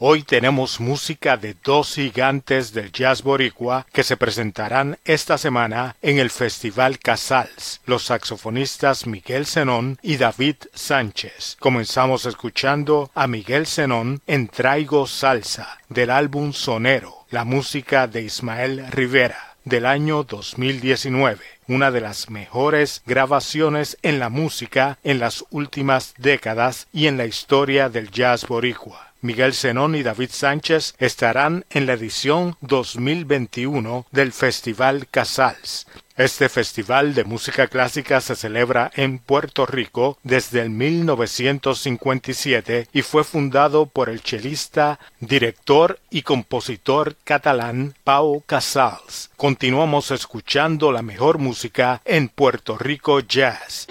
Hoy 0.00 0.22
tenemos 0.22 0.78
música 0.78 1.36
de 1.36 1.56
dos 1.64 1.96
gigantes 1.96 2.72
del 2.72 2.92
jazz 2.92 3.24
boricua 3.24 3.84
que 3.92 4.04
se 4.04 4.16
presentarán 4.16 4.96
esta 5.04 5.38
semana 5.38 5.96
en 6.02 6.20
el 6.20 6.30
Festival 6.30 7.00
Casals, 7.00 7.80
los 7.84 8.04
saxofonistas 8.04 9.08
Miguel 9.08 9.44
Zenón 9.44 9.98
y 10.00 10.16
David 10.16 10.54
Sánchez. 10.72 11.56
Comenzamos 11.58 12.26
escuchando 12.26 13.10
a 13.12 13.26
Miguel 13.26 13.66
Zenón 13.66 14.22
en 14.28 14.46
Traigo 14.46 15.08
Salsa, 15.08 15.78
del 15.88 16.10
álbum 16.10 16.52
Sonero, 16.52 17.26
la 17.30 17.42
música 17.42 18.06
de 18.06 18.22
Ismael 18.22 18.86
Rivera, 18.92 19.56
del 19.64 19.84
año 19.84 20.22
2019 20.22 21.58
una 21.66 21.90
de 21.90 22.00
las 22.00 22.30
mejores 22.30 23.02
grabaciones 23.04 23.98
en 24.02 24.18
la 24.18 24.30
música 24.30 24.98
en 25.04 25.18
las 25.18 25.44
últimas 25.50 26.14
décadas 26.16 26.88
y 26.94 27.08
en 27.08 27.18
la 27.18 27.26
historia 27.26 27.90
del 27.90 28.10
jazz 28.10 28.46
boricua. 28.46 29.07
Miguel 29.20 29.54
Zenón 29.54 29.94
y 29.94 30.02
David 30.02 30.30
Sánchez 30.32 30.94
estarán 30.98 31.64
en 31.70 31.86
la 31.86 31.94
edición 31.94 32.56
2021 32.60 34.06
del 34.12 34.32
Festival 34.32 35.08
Casals. 35.10 35.86
Este 36.16 36.48
festival 36.48 37.14
de 37.14 37.24
música 37.24 37.68
clásica 37.68 38.20
se 38.20 38.34
celebra 38.34 38.90
en 38.96 39.20
Puerto 39.20 39.66
Rico 39.66 40.18
desde 40.24 40.62
el 40.62 40.70
1957 40.70 42.88
y 42.92 43.02
fue 43.02 43.22
fundado 43.22 43.86
por 43.86 44.08
el 44.08 44.20
chelista, 44.22 44.98
director 45.20 46.00
y 46.10 46.22
compositor 46.22 47.14
catalán 47.22 47.94
Pau 48.02 48.42
Casals. 48.44 49.30
Continuamos 49.36 50.10
escuchando 50.10 50.90
la 50.90 51.02
mejor 51.02 51.38
música 51.38 52.02
en 52.04 52.28
Puerto 52.28 52.76
Rico 52.76 53.20
Jazz. 53.20 53.86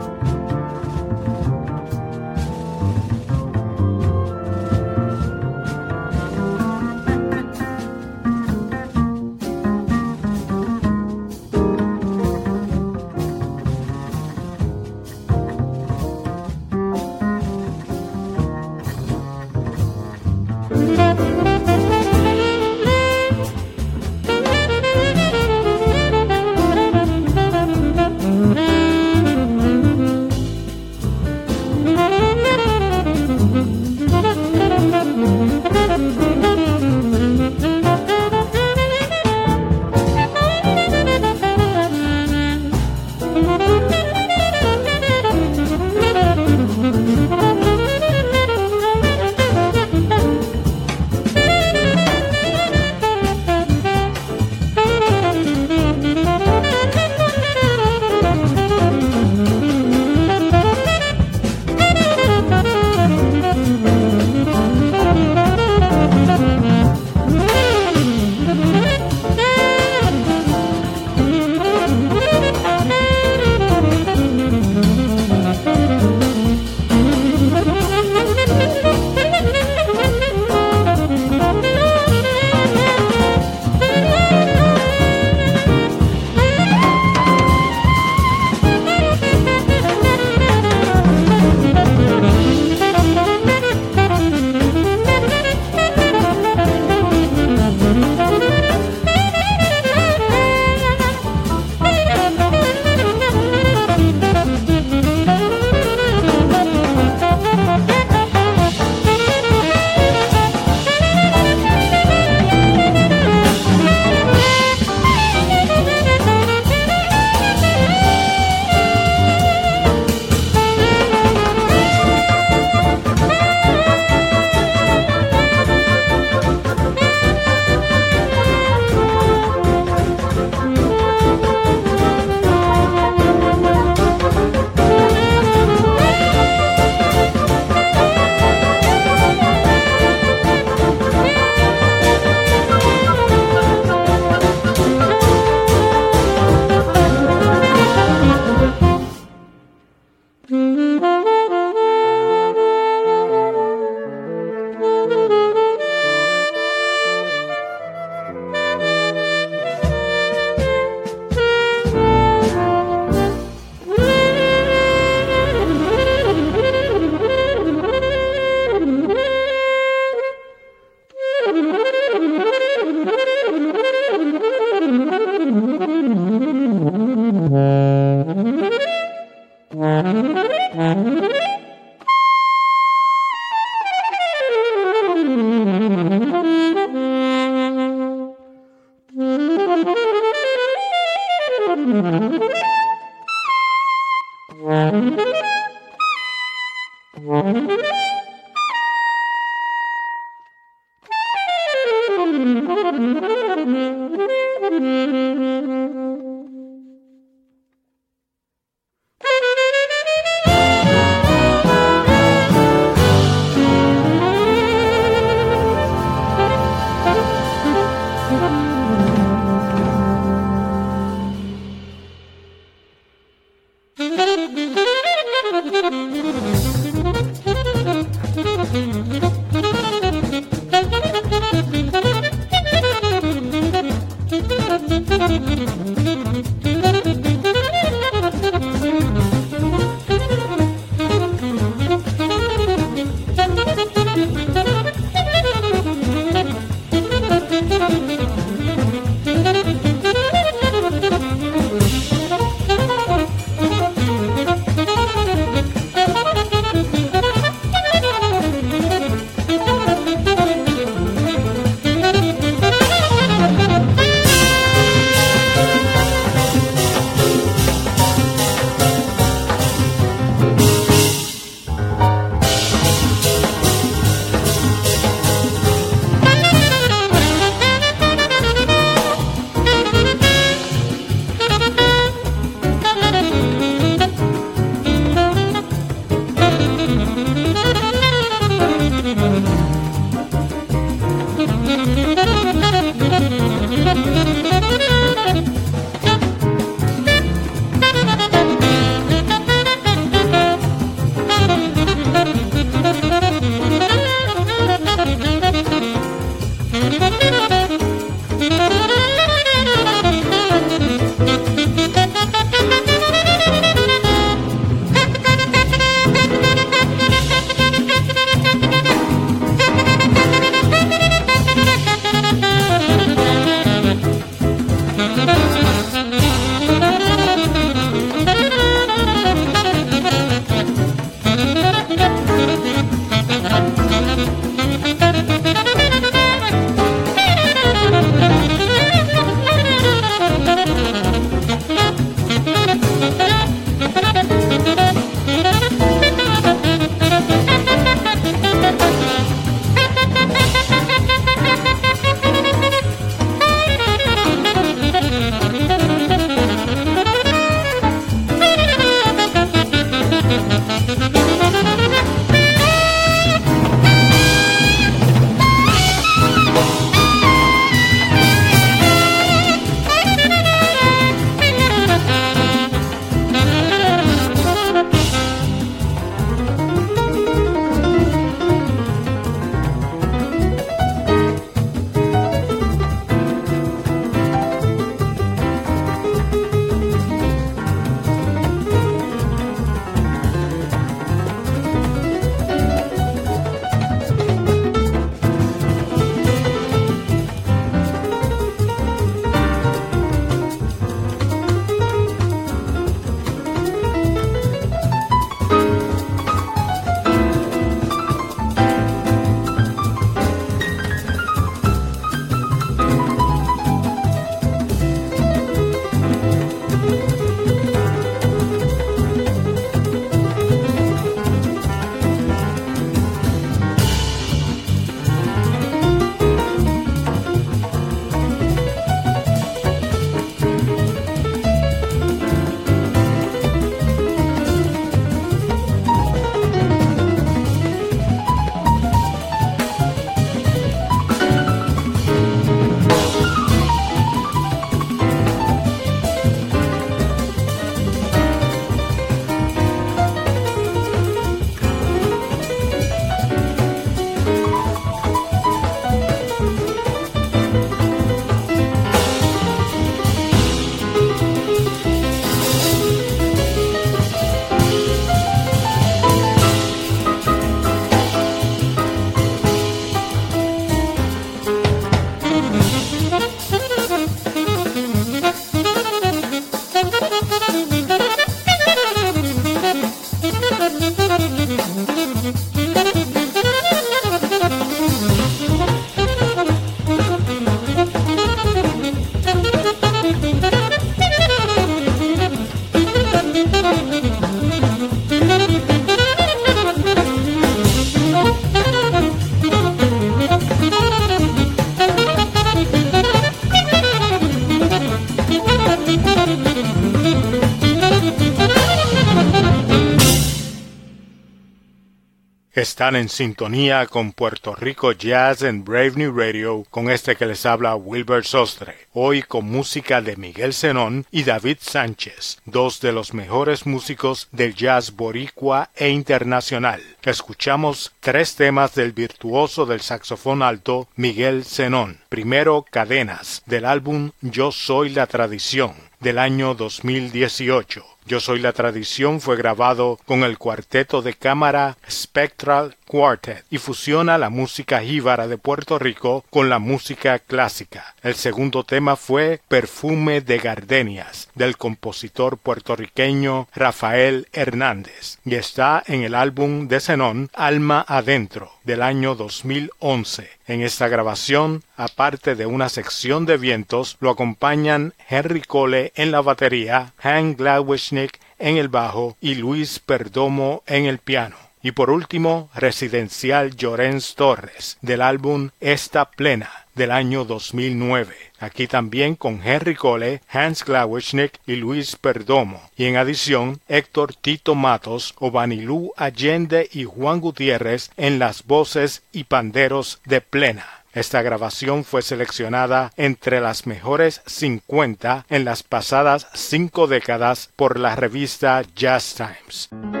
Están 512.61 512.95
en 512.95 513.09
sintonía 513.09 513.87
con 513.87 514.11
Puerto 514.11 514.53
Rico 514.53 514.91
Jazz 514.91 515.41
en 515.41 515.63
Brave 515.63 515.93
New 515.95 516.15
Radio 516.15 516.63
con 516.69 516.91
este 516.91 517.15
que 517.15 517.25
les 517.25 517.47
habla 517.47 517.75
Wilbur 517.75 518.23
Sostre. 518.23 518.75
Hoy 518.93 519.23
con 519.23 519.45
música 519.45 519.99
de 519.99 520.15
Miguel 520.15 520.53
Zenón 520.53 521.07
y 521.09 521.23
David 521.23 521.57
Sánchez, 521.59 522.37
dos 522.45 522.79
de 522.79 522.91
los 522.91 523.15
mejores 523.15 523.65
músicos 523.65 524.27
del 524.31 524.53
jazz 524.53 524.95
boricua 524.95 525.71
e 525.75 525.89
internacional. 525.89 526.83
Escuchamos 527.01 527.93
tres 527.99 528.35
temas 528.35 528.75
del 528.75 528.91
virtuoso 528.91 529.65
del 529.65 529.81
saxofón 529.81 530.43
alto 530.43 530.87
Miguel 530.95 531.45
Zenón. 531.45 532.01
Primero, 532.09 532.63
Cadenas, 532.69 533.41
del 533.47 533.65
álbum 533.65 534.11
Yo 534.21 534.51
Soy 534.51 534.89
la 534.89 535.07
Tradición, 535.07 535.73
del 536.01 536.17
año 536.17 536.55
2018. 536.55 537.85
Yo 538.05 538.19
Soy 538.19 538.39
la 538.39 538.51
Tradición 538.51 539.21
fue 539.21 539.37
grabado 539.37 539.99
con 540.05 540.23
el 540.23 540.37
cuarteto 540.37 541.01
de 541.01 541.13
cámara 541.13 541.77
Spectral 541.89 542.75
Quartet 542.87 543.45
y 543.49 543.59
fusiona 543.59 544.17
la 544.17 544.29
música 544.29 544.81
jíbara 544.81 545.27
de 545.27 545.37
Puerto 545.37 545.77
Rico 545.77 546.25
con 546.29 546.49
la 546.49 546.59
música 546.59 547.19
clásica. 547.19 547.95
El 548.01 548.15
segundo 548.15 548.63
tema 548.63 548.95
fue 548.95 549.39
Perfume 549.47 550.21
de 550.21 550.39
Gardenias 550.39 551.29
del 551.35 551.57
compositor 551.57 552.37
puertorriqueño 552.37 553.47
Rafael 553.53 554.27
Hernández 554.33 555.19
y 555.23 555.35
está 555.35 555.83
en 555.85 556.01
el 556.03 556.15
álbum 556.15 556.67
de 556.67 556.79
Zenón 556.79 557.29
Alma 557.33 557.85
Adentro 557.87 558.51
del 558.63 558.81
año 558.81 559.15
2011. 559.15 560.29
En 560.47 560.61
esta 560.61 560.87
grabación, 560.87 561.63
aparte 561.77 562.35
de 562.35 562.45
una 562.45 562.69
sección 562.69 563.25
de 563.25 563.37
vientos, 563.37 563.97
lo 563.99 564.09
acompañan 564.09 564.93
Henry 565.09 565.41
Cole 565.41 565.91
en 565.95 566.11
la 566.11 566.21
batería, 566.21 566.93
Hank 566.97 567.37
Gladwischnik 567.37 568.19
en 568.39 568.57
el 568.57 568.67
bajo 568.67 569.17
y 569.21 569.35
Luis 569.35 569.79
Perdomo 569.79 570.63
en 570.67 570.85
el 570.85 570.99
piano. 570.99 571.35
Y 571.63 571.71
por 571.73 571.91
último, 571.91 572.49
Residencial 572.55 573.55
Llorens 573.55 574.15
Torres, 574.15 574.77
del 574.81 575.01
álbum 575.01 575.51
Esta 575.59 576.09
Plena, 576.09 576.49
del 576.75 576.91
año 576.91 577.25
2009. 577.25 578.15
Aquí 578.39 578.67
también 578.67 579.15
con 579.15 579.41
Henry 579.43 579.75
Cole, 579.75 580.21
Hans 580.29 580.63
Glawischnik 580.63 581.39
y 581.45 581.55
Luis 581.55 581.95
Perdomo. 581.95 582.61
Y 582.75 582.85
en 582.85 582.97
adición, 582.97 583.59
Héctor 583.67 584.13
Tito 584.15 584.55
Matos, 584.55 585.13
Obanilú 585.19 585.93
Allende 585.97 586.69
y 586.71 586.85
Juan 586.85 587.19
Gutiérrez 587.19 587.91
en 587.97 588.19
las 588.19 588.45
voces 588.45 589.03
y 589.11 589.25
panderos 589.25 590.01
de 590.05 590.21
Plena. 590.21 590.65
Esta 590.93 591.21
grabación 591.21 591.85
fue 591.85 592.01
seleccionada 592.01 592.91
entre 592.97 593.39
las 593.39 593.65
mejores 593.65 594.21
50 594.25 595.25
en 595.29 595.45
las 595.45 595.63
pasadas 595.63 596.27
cinco 596.33 596.87
décadas 596.87 597.49
por 597.55 597.79
la 597.79 597.95
revista 597.95 598.61
Jazz 598.75 599.15
Times. 599.15 600.00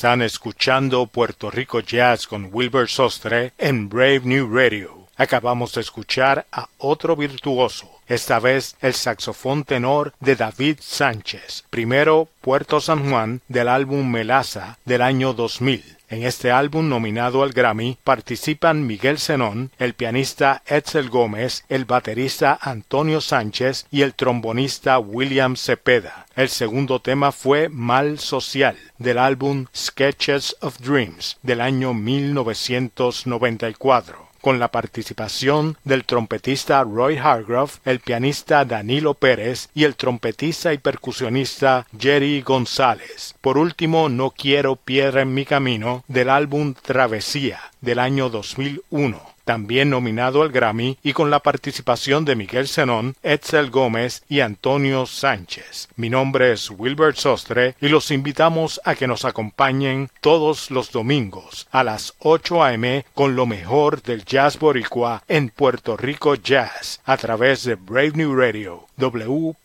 Están 0.00 0.22
escuchando 0.22 1.06
Puerto 1.08 1.50
Rico 1.50 1.80
Jazz 1.80 2.26
con 2.26 2.48
Wilbur 2.50 2.88
Sostre 2.88 3.52
en 3.58 3.90
Brave 3.90 4.22
New 4.24 4.48
Radio. 4.50 5.08
Acabamos 5.18 5.74
de 5.74 5.82
escuchar 5.82 6.46
a 6.50 6.70
otro 6.78 7.16
virtuoso, 7.16 8.00
esta 8.06 8.40
vez 8.40 8.76
el 8.80 8.94
saxofón 8.94 9.64
tenor 9.64 10.14
de 10.18 10.36
David 10.36 10.78
Sánchez, 10.80 11.64
primero 11.68 12.28
Puerto 12.40 12.80
San 12.80 13.10
Juan 13.10 13.42
del 13.48 13.68
álbum 13.68 14.10
Melaza 14.10 14.78
del 14.86 15.02
año 15.02 15.34
2000. 15.34 15.99
En 16.10 16.24
este 16.24 16.50
álbum 16.50 16.88
nominado 16.88 17.44
al 17.44 17.52
Grammy 17.52 17.96
participan 18.02 18.84
Miguel 18.84 19.20
Zenón, 19.20 19.70
el 19.78 19.94
pianista 19.94 20.64
Edsel 20.66 21.08
Gómez, 21.08 21.64
el 21.68 21.84
baterista 21.84 22.58
Antonio 22.60 23.20
Sánchez 23.20 23.86
y 23.92 24.02
el 24.02 24.14
trombonista 24.14 24.98
William 24.98 25.54
Cepeda. 25.54 26.26
El 26.34 26.48
segundo 26.48 27.00
tema 27.00 27.30
fue 27.30 27.68
Mal 27.68 28.18
Social, 28.18 28.76
del 28.98 29.18
álbum 29.18 29.66
Sketches 29.72 30.56
of 30.60 30.80
Dreams 30.80 31.38
del 31.42 31.60
año 31.60 31.94
1994 31.94 34.29
con 34.40 34.58
la 34.58 34.68
participación 34.68 35.76
del 35.84 36.04
trompetista 36.04 36.82
Roy 36.82 37.18
Hargrove, 37.18 37.72
el 37.84 38.00
pianista 38.00 38.64
Danilo 38.64 39.14
Pérez 39.14 39.68
y 39.74 39.84
el 39.84 39.96
trompetista 39.96 40.72
y 40.72 40.78
percusionista 40.78 41.86
Jerry 41.98 42.42
González. 42.42 43.34
Por 43.40 43.58
último, 43.58 44.08
No 44.08 44.30
quiero 44.30 44.76
piedra 44.76 45.22
en 45.22 45.34
mi 45.34 45.44
camino 45.44 46.04
del 46.08 46.30
álbum 46.30 46.74
Travesía 46.74 47.60
del 47.80 47.98
año 47.98 48.30
2001 48.30 49.39
también 49.50 49.90
nominado 49.90 50.42
al 50.42 50.52
Grammy 50.52 50.96
y 51.02 51.12
con 51.12 51.28
la 51.28 51.40
participación 51.40 52.24
de 52.24 52.36
Miguel 52.36 52.68
Zenón, 52.68 53.16
Edsel 53.24 53.68
Gómez 53.68 54.22
y 54.28 54.38
Antonio 54.42 55.06
Sánchez. 55.06 55.88
Mi 55.96 56.08
nombre 56.08 56.52
es 56.52 56.70
Wilbert 56.70 57.16
Sostre 57.16 57.74
y 57.80 57.88
los 57.88 58.12
invitamos 58.12 58.80
a 58.84 58.94
que 58.94 59.08
nos 59.08 59.24
acompañen 59.24 60.08
todos 60.20 60.70
los 60.70 60.92
domingos 60.92 61.66
a 61.72 61.82
las 61.82 62.14
8 62.20 62.62
a.m. 62.62 63.04
con 63.12 63.34
lo 63.34 63.44
mejor 63.44 64.02
del 64.02 64.24
jazz 64.24 64.56
boricua 64.56 65.24
en 65.26 65.48
Puerto 65.48 65.96
Rico 65.96 66.36
Jazz 66.36 67.00
a 67.04 67.16
través 67.16 67.64
de 67.64 67.74
Brave 67.74 68.12
New 68.14 68.36
Radio 68.36 68.86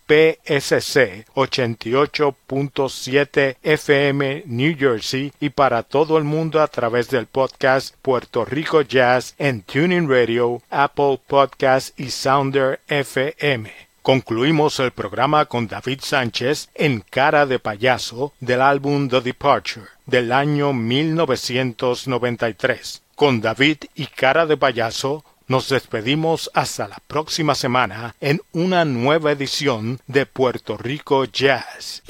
WPSC 0.07 1.25
88.7 1.33 3.57
FM 3.63 4.43
New 4.45 4.77
Jersey 4.77 5.33
y 5.39 5.49
para 5.49 5.81
todo 5.83 6.19
el 6.19 6.23
mundo 6.23 6.61
a 6.61 6.67
través 6.67 7.09
del 7.09 7.25
podcast 7.25 7.95
Puerto 8.01 8.45
Rico 8.45 8.83
Jazz 8.83 9.33
en 9.39 9.63
Tuning 9.63 10.07
Radio, 10.07 10.61
Apple 10.69 11.19
Podcast 11.25 11.99
y 11.99 12.11
Sounder 12.11 12.81
FM. 12.87 13.73
Concluimos 14.03 14.79
el 14.79 14.91
programa 14.91 15.45
con 15.45 15.65
David 15.67 16.01
Sánchez 16.01 16.69
en 16.75 17.01
Cara 17.01 17.47
de 17.47 17.57
Payaso 17.57 18.33
del 18.39 18.61
álbum 18.61 19.09
The 19.09 19.21
Departure 19.21 19.87
del 20.05 20.31
año 20.31 20.73
1993. 20.73 23.01
Con 23.15 23.41
David 23.41 23.77
y 23.95 24.05
Cara 24.05 24.45
de 24.45 24.57
Payaso 24.57 25.25
nos 25.47 25.69
despedimos 25.69 26.49
hasta 26.53 26.87
la 26.87 26.97
próxima 27.07 27.55
semana 27.55 28.15
en 28.19 28.41
una 28.51 28.85
nueva 28.85 29.31
edición 29.31 29.99
de 30.07 30.25
Puerto 30.25 30.77
Rico 30.77 31.25
Jazz. 31.25 32.03